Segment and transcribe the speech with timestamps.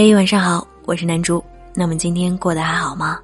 [0.00, 1.44] 嘿，晚上好，我是南珠。
[1.74, 3.18] 那么今天过得还好吗？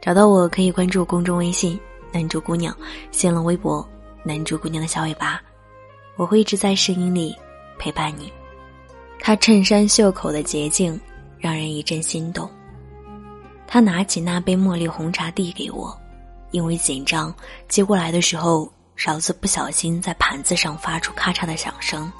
[0.00, 1.76] 找到我可以关注公众微信
[2.14, 2.72] “南珠姑娘”，
[3.10, 3.84] 新浪微博
[4.22, 5.42] “南珠姑娘的小尾巴”，
[6.14, 7.34] 我会一直在声音里
[7.76, 8.32] 陪伴你。
[9.18, 10.96] 他衬衫袖口的洁净
[11.40, 12.48] 让人一阵心动。
[13.66, 15.92] 他拿起那杯茉莉红茶递给我，
[16.52, 17.34] 因为紧张，
[17.66, 22.12] 接过来的时候勺子不小心在盘子上发出咔嚓的响声，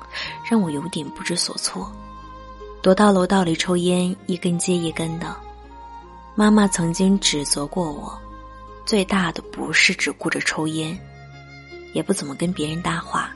[0.50, 1.88] 让我有点不知所措。
[2.82, 5.36] 躲到楼道里抽烟，一根接一根的。
[6.34, 8.18] 妈妈曾经指责过我，
[8.84, 10.98] 最大的不是只顾着抽烟，
[11.92, 13.30] 也不怎么跟别人搭话，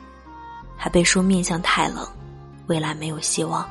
[0.77, 2.05] 还被说面相太冷，
[2.67, 3.65] 未来没有希望。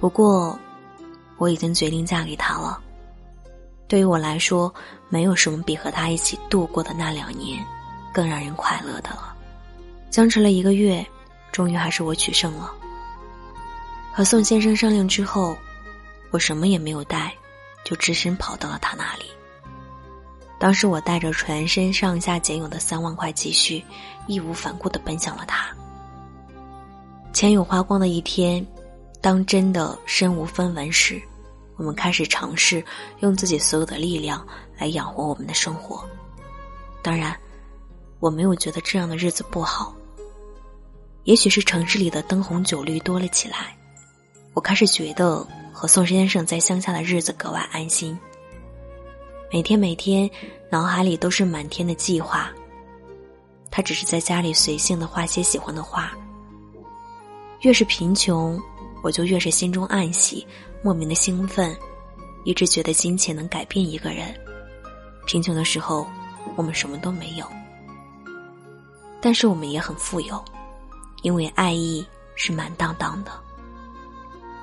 [0.00, 0.58] 不过，
[1.36, 2.80] 我已经决定嫁给他了。
[3.86, 4.72] 对于我来说，
[5.08, 7.64] 没有什么比和他一起度过的那两年，
[8.12, 9.32] 更让人快乐的了。
[10.10, 11.06] 僵持了一个月，
[11.52, 12.72] 终于还是我取胜了。
[14.12, 15.56] 和宋先生商量之后，
[16.30, 17.32] 我什么也没有带，
[17.84, 19.24] 就只身跑到了他那里。
[20.58, 23.82] 当时我带着全身上下仅有的三万块积蓄，
[24.26, 25.74] 义无反顾的奔向了他。
[27.32, 28.66] 钱有花光的一天，
[29.22, 31.22] 当真的身无分文时，
[31.76, 32.84] 我们开始尝试
[33.20, 36.04] 用自己所有的力量来养活我们的生活。
[37.00, 37.34] 当然，
[38.18, 39.94] 我没有觉得这样的日子不好。
[41.24, 43.74] 也许是城市里的灯红酒绿多了起来。
[44.60, 48.16] 我开始觉得和宋先生在乡下的日子格外安心。
[49.50, 50.30] 每天每天，
[50.68, 52.52] 脑海里都是满天的计划。
[53.70, 56.12] 他只是在家里随性的画些喜欢的画。
[57.62, 58.60] 越是贫穷，
[59.02, 60.46] 我就越是心中暗喜，
[60.82, 61.74] 莫名的兴奋，
[62.44, 64.38] 一直觉得金钱能改变一个人。
[65.26, 66.06] 贫穷的时候，
[66.54, 67.46] 我们什么都没有，
[69.22, 70.44] 但是我们也很富有，
[71.22, 73.32] 因为爱意是满当当的。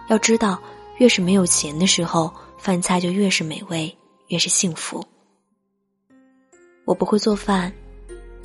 [0.07, 0.61] 要知道，
[0.97, 3.95] 越是没有钱的时候，饭菜就越是美味，
[4.27, 5.05] 越是幸福。
[6.85, 7.71] 我不会做饭，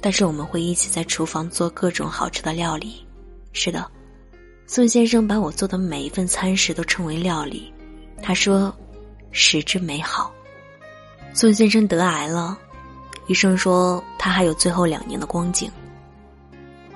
[0.01, 3.07] 但是我们会一起在厨房做各种好吃的料理。
[3.53, 3.89] 是的，
[4.67, 7.73] 宋先生把我做的每一份餐食都称为料理。
[8.21, 8.75] 他说
[9.31, 10.33] ：“食之美好。”
[11.35, 12.59] 宋先生得癌了，
[13.27, 15.71] 医生说他还有最后两年的光景。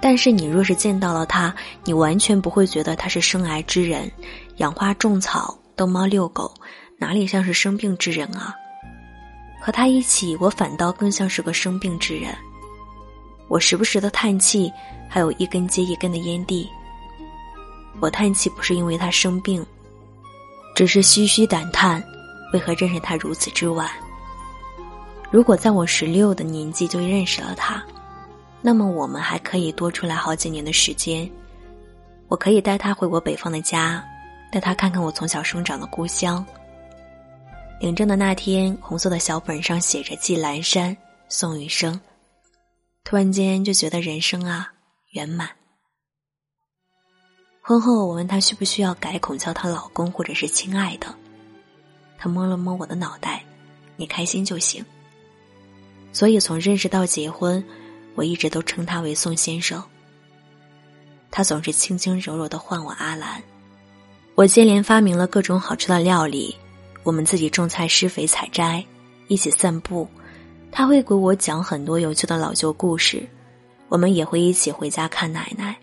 [0.00, 4.10] 但是你若是见到了他，你完全不会觉得他是生癌之人。
[4.56, 6.52] 养花种草、逗猫遛狗，
[6.98, 8.54] 哪里像是生病之人啊？
[9.60, 12.34] 和他一起，我反倒更像是个生病之人。
[13.48, 14.72] 我时不时的叹气，
[15.08, 16.68] 还有一根接一根的烟蒂。
[18.00, 19.64] 我叹气不是因为他生病，
[20.74, 22.02] 只是唏嘘感叹，
[22.52, 23.90] 为何认识他如此之晚？
[25.30, 27.82] 如果在我十六的年纪就认识了他，
[28.62, 31.30] 那么我们还可以多出来好几年的时间。
[32.28, 34.04] 我可以带他回我北方的家。
[34.52, 36.44] 带他看看我从小生长的故乡。
[37.80, 40.96] 领证的那天，红色的小本上写着“寄阑珊，
[41.28, 42.00] 宋雨生”。
[43.04, 44.72] 突然间就觉得人生啊
[45.10, 45.50] 圆满。
[47.60, 51.12] 婚后，我问他需不需要改口叫他老公或者是亲爱的，
[52.16, 53.44] 他摸了摸我的脑袋
[53.96, 54.82] ：“你开心就行。”
[56.12, 57.62] 所以从认识到结婚，
[58.16, 59.80] 我一直都称他为宋先生。
[61.30, 63.40] 他总是轻轻柔柔的唤我阿兰。
[64.34, 66.56] 我接连发明了各种好吃的料理，
[67.04, 68.84] 我们自己种菜、施肥、采摘，
[69.28, 70.08] 一起散步。
[70.72, 73.26] 他会给我讲很多有趣的老旧故事，
[73.88, 75.76] 我们也会一起回家看奶奶。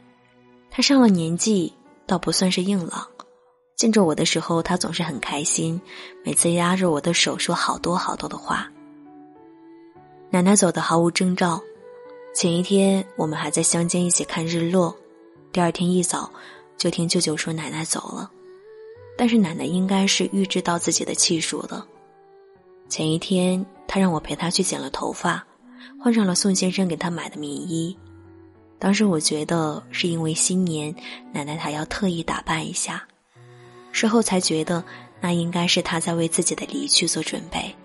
[0.69, 1.73] 他上了年纪，
[2.05, 3.07] 倒不算是硬朗。
[3.75, 5.81] 见着我的时候，他总是很开心，
[6.23, 8.71] 每次压着我的手说好多好多的话。
[10.29, 11.59] 奶奶走的毫无征兆，
[12.33, 14.95] 前一天我们还在乡间一起看日落，
[15.51, 16.31] 第二天一早
[16.77, 18.29] 就听舅舅说奶奶走了。
[19.15, 21.85] 但是奶奶应该是预知到自己的气数的。
[22.89, 25.45] 前一天，她让我陪她去剪了头发，
[26.01, 27.95] 换上了宋先生给她买的棉衣。
[28.79, 30.93] 当时我觉得是因为新年，
[31.31, 33.07] 奶奶她要特意打扮一下。
[33.91, 34.83] 事后才觉得，
[35.21, 37.75] 那应该是她在为自己的离去做准备。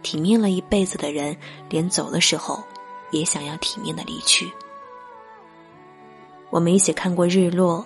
[0.00, 1.36] 体面了一辈子的人，
[1.68, 2.62] 连走的时候，
[3.10, 4.50] 也想要体面的离去。
[6.50, 7.84] 我们一起看过日落，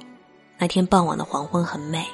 [0.58, 2.06] 那天傍晚的黄昏很美。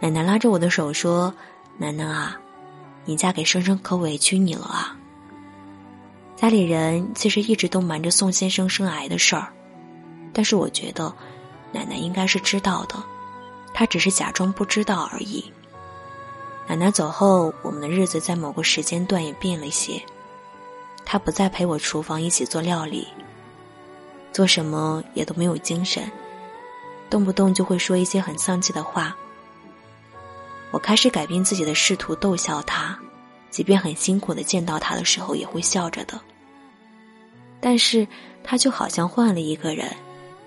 [0.00, 1.32] 奶奶拉着我的手说
[1.78, 2.40] ：“楠楠啊，
[3.04, 4.96] 你嫁给生生可委屈你了啊。”
[6.36, 9.52] 家里人其实一直都瞒着宋先生生癌的事儿，
[10.32, 11.14] 但是我觉得
[11.70, 12.96] 奶奶应该是知道的，
[13.72, 15.52] 她只是假装不知道而已。
[16.66, 20.02] 奶奶走后，我们的日子在某个时间段也变了一些。
[21.12, 23.06] 他不再陪我厨房一起做料理，
[24.32, 26.10] 做什么也都没有精神，
[27.10, 29.14] 动不动就会说一些很丧气的话。
[30.70, 32.98] 我开始改变自己的试图逗笑他，
[33.50, 36.18] 即便很辛苦的见到他的时候也会笑着的。
[37.60, 38.08] 但是
[38.42, 39.94] 他就好像换了一个人，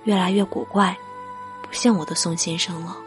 [0.06, 0.98] 越来越古怪，
[1.62, 2.98] 不像我的宋先生了。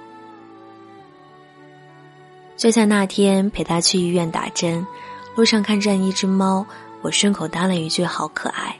[2.56, 4.86] 就像那天陪他去医院打针，
[5.34, 6.64] 路上看见一只猫，
[7.02, 8.76] 我顺口搭了一句“好可爱”。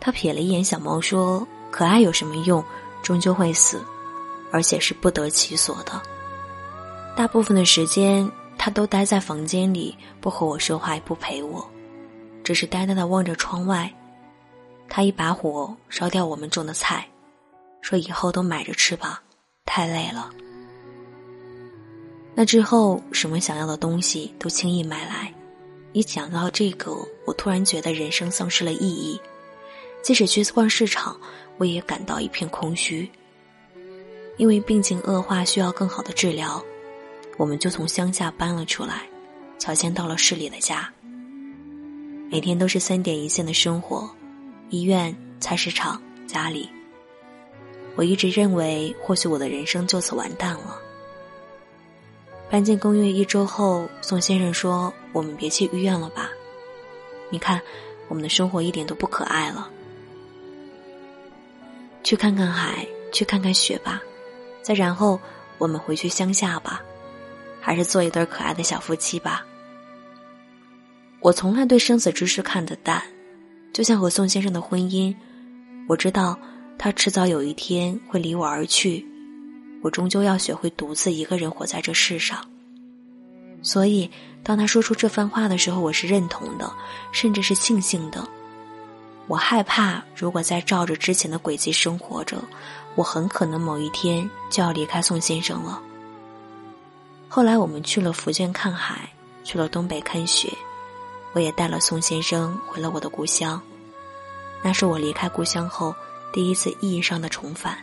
[0.00, 2.64] 他瞥了一眼小猫，说：“可爱有什么用？
[3.02, 3.82] 终究会死，
[4.50, 6.00] 而且是不得其所的。”
[7.16, 11.68] 大部分的时间，他都待在房间里，不和我说话，也不陪我，
[12.42, 13.92] 只是呆呆的望着窗外。
[14.88, 17.06] 他一把火烧掉我们种的菜，
[17.80, 19.22] 说：“以后都买着吃吧，
[19.64, 20.30] 太累了。”
[22.34, 25.32] 那之后，什么想要的东西都轻易买来。
[25.92, 26.96] 一想到这个，
[27.26, 29.20] 我突然觉得人生丧失了意义。
[30.02, 31.20] 即使去逛市场，
[31.58, 33.10] 我也感到一片空虚。
[34.38, 36.64] 因为病情恶化，需要更好的治疗。
[37.36, 39.02] 我们就从乡下搬了出来，
[39.58, 40.90] 乔迁到了市里的家。
[42.30, 44.10] 每天都是三点一线的生活，
[44.70, 46.68] 医院、菜市场、家里。
[47.94, 50.78] 我一直认为，或许我的人生就此完蛋了。
[52.52, 56.28] 搬进公寓一周后，宋先生说：“我们别去医院了吧？
[57.30, 57.58] 你看，
[58.08, 59.70] 我们的生活一点都不可爱了。
[62.04, 64.02] 去看看海，去看看雪吧，
[64.60, 65.18] 再然后
[65.56, 66.82] 我们回去乡下吧。”
[67.58, 69.46] 还是做一对可爱的小夫妻吧。
[71.20, 73.02] 我从来对生死之事看得淡，
[73.72, 75.16] 就像和宋先生的婚姻，
[75.88, 76.38] 我知道
[76.78, 79.06] 他迟早有一天会离我而去，
[79.82, 82.42] 我终究要学会独自一个人活在这世上。
[83.62, 84.10] 所以，
[84.42, 86.72] 当他说出这番话的时候，我是认同的，
[87.12, 88.26] 甚至是庆幸的。
[89.28, 92.42] 我害怕，如果再照着之前的轨迹生活着，
[92.96, 95.80] 我很可能某一天就要离开宋先生了。
[97.28, 99.08] 后来我们去了福建看海，
[99.44, 100.52] 去了东北看雪，
[101.32, 103.62] 我也带了宋先生回了我的故乡。
[104.60, 105.94] 那是我离开故乡后
[106.32, 107.78] 第一次意义上的重返。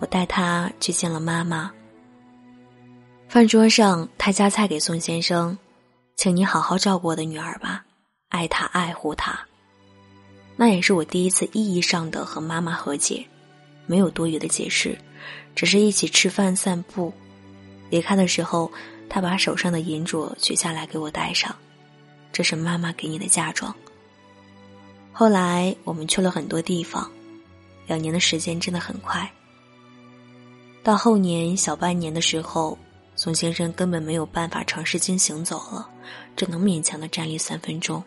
[0.00, 1.70] 我带他去见了妈妈。
[3.28, 5.58] 饭桌上，他夹菜给宋先生，
[6.16, 7.84] 请你好好照顾我的女儿吧，
[8.28, 9.38] 爱她爱护她。
[10.56, 13.26] 那也是我第一次意义上的和妈妈和解，
[13.86, 14.98] 没有多余的解释，
[15.54, 17.12] 只是一起吃饭散步。
[17.90, 18.72] 离开的时候，
[19.08, 21.54] 他把手上的银镯取下来给我戴上，
[22.32, 23.74] 这是妈妈给你的嫁妆。
[25.12, 27.10] 后来我们去了很多地方，
[27.86, 29.30] 两年的时间真的很快。
[30.88, 32.78] 到后年小半年的时候，
[33.14, 35.86] 宋先生根本没有办法长时间行走了，
[36.34, 38.02] 只能勉强的站立三分钟。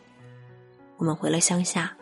[0.98, 1.96] 我们回了乡下，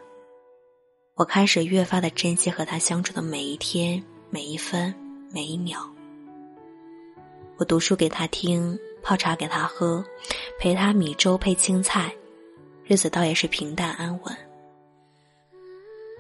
[1.16, 4.96] 我开始越发的珍惜和他相处的每一天、每一分、
[5.34, 5.86] 每一秒。
[7.58, 10.02] 我读书给他听，泡茶给他喝，
[10.62, 12.10] 陪他米粥配青菜，
[12.86, 14.34] 日子倒也是平淡安稳。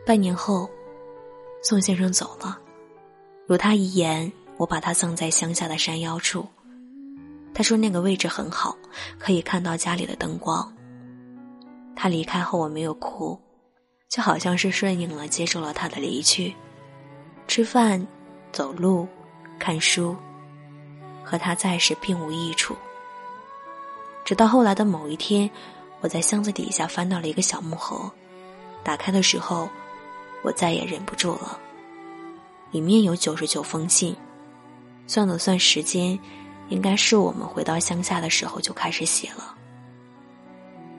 [0.05, 0.69] 半年后，
[1.63, 2.59] 宋先生走了，
[3.47, 4.29] 如他遗言，
[4.59, 6.45] 我把他葬在乡下的山腰处。
[7.53, 8.75] 他说那个位置很好，
[9.17, 10.71] 可以看到家里的灯光。
[11.95, 13.39] 他离开后，我没有哭，
[14.09, 16.53] 就好像是顺应了，接受了他的离去。
[17.47, 18.05] 吃饭，
[18.51, 19.07] 走路，
[19.57, 20.13] 看书。
[21.23, 22.75] 和他在时并无益处。
[24.25, 25.49] 直到后来的某一天，
[26.01, 28.11] 我在箱子底下翻到了一个小木盒，
[28.83, 29.69] 打开的时候，
[30.43, 31.57] 我再也忍不住了。
[32.71, 34.15] 里面有九十九封信，
[35.09, 36.17] 算了算时间，
[36.67, 39.55] 应该是我们回到乡下的时候就开始写了。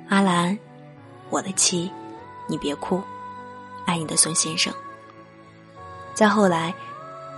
[0.09, 0.59] 阿兰，
[1.31, 1.89] 我的妻，
[2.49, 3.01] 你别哭，
[3.87, 4.75] 爱你的孙先生。
[6.13, 6.75] 再后来，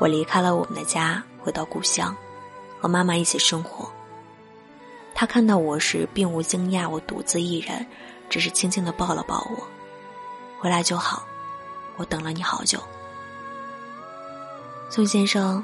[0.01, 2.17] 我离开了我们的家，回到故乡。
[2.81, 3.87] 和妈妈一起生活。
[5.15, 7.87] 他看到我时并无惊讶，我独自一人，
[8.31, 9.63] 只是轻轻的抱了抱我。
[10.59, 11.23] 回来就好，
[11.99, 12.83] 我等了你好久。
[14.89, 15.63] 宋先生，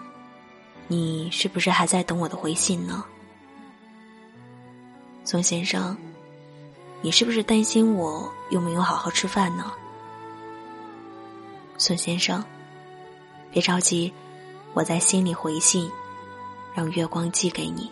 [0.89, 3.05] 你是不是还在等我的回信呢？
[5.25, 5.97] 宋先生，
[7.01, 9.73] 你是不是担心我又没有好好吃饭呢？
[11.77, 12.43] 宋先生，
[13.53, 14.13] 别着急，
[14.75, 15.89] 我在心里回信。
[16.75, 17.91] 让月光寄给你。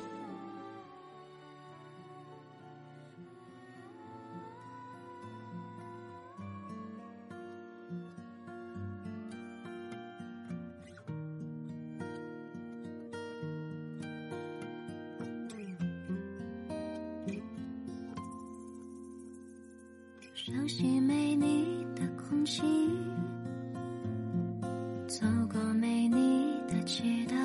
[25.06, 27.36] 走过没你的街道。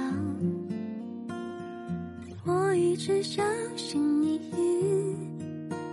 [2.43, 3.43] 我一直小
[3.75, 5.15] 心翼翼，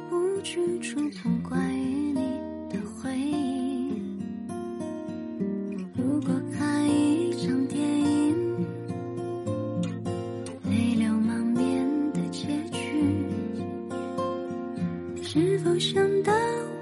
[0.08, 2.22] 不去触碰关于你
[2.70, 3.92] 的回忆。
[5.94, 8.66] 如果看一场电影，
[10.70, 12.80] 泪流满面的结局，
[15.22, 16.32] 是否想到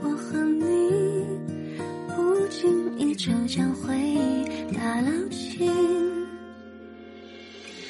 [0.05, 1.27] 我和你，
[2.15, 4.47] 不经意就将回忆。
[4.75, 5.69] 打捞起？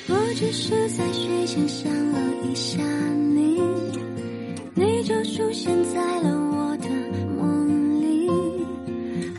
[0.08, 2.80] 我只是在睡前想了一下
[3.34, 3.60] 你，
[4.74, 6.88] 你就出现在了我的
[7.36, 8.30] 梦里。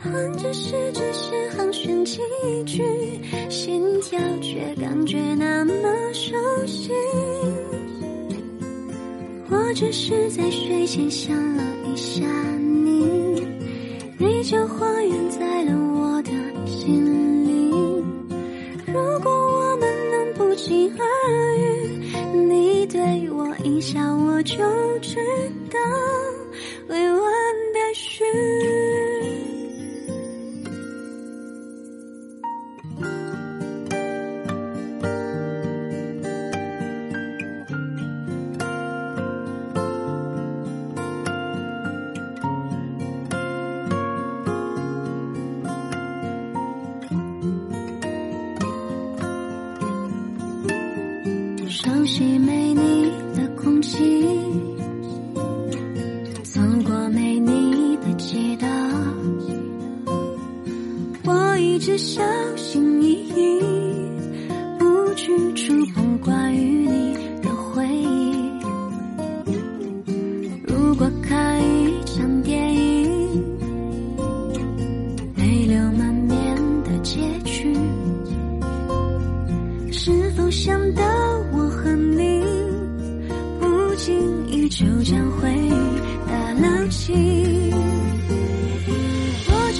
[0.04, 2.20] 哼着诗只是寒暄几
[2.66, 2.84] 句，
[3.50, 5.74] 心跳却感觉那么
[6.14, 6.92] 熟悉。
[9.50, 12.26] 我只是在睡前想了一下
[12.58, 13.42] 你，
[14.18, 15.97] 你就还原在了我
[16.88, 17.70] 心里。
[18.86, 21.04] 如果我们能不期而
[21.58, 21.92] 遇，
[22.48, 24.56] 你对我一笑，我就
[25.02, 25.18] 知
[25.70, 25.78] 道
[61.28, 62.22] 我一直小
[62.56, 63.60] 心翼翼，
[64.80, 67.27] 不去触碰关于你。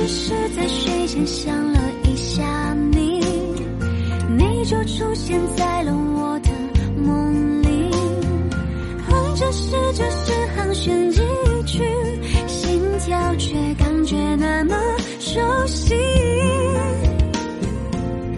[0.08, 3.20] 只是在睡前想了一下你，
[4.38, 6.50] 你就出现在了我的
[6.96, 7.92] 梦里。
[9.06, 11.20] 哼着诗，只是寒暄几
[11.66, 11.84] 句，
[12.48, 14.78] 心跳却感觉那么
[15.20, 15.94] 熟悉。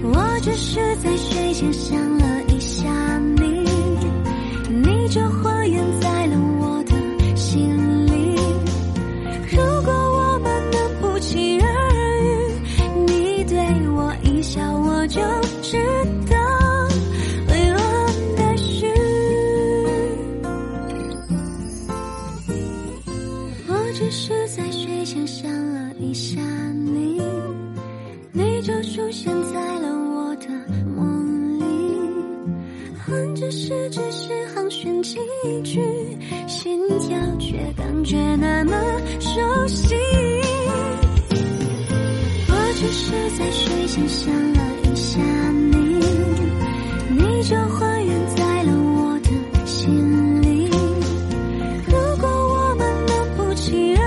[0.01, 2.89] 我只是在睡前想了一下
[3.37, 3.63] 你，
[4.69, 6.08] 你就还原在
[33.09, 35.17] 哼着诗只是寒暄几
[35.63, 35.81] 句，
[36.47, 38.71] 心跳却感觉那么
[39.19, 39.95] 熟悉。
[42.47, 45.19] 我只是在睡前想了一下
[45.51, 45.97] 你，
[47.09, 49.29] 你就还原在了我的
[49.65, 50.69] 心里。
[51.87, 54.01] 如果我们能不期而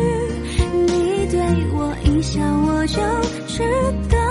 [0.00, 1.40] 遇，你对
[1.74, 3.02] 我一笑，我就
[3.48, 3.64] 知
[4.10, 4.23] 道。